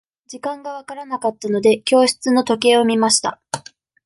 [0.25, 3.39] 時間が分からなかったので、教室の時計を見ました。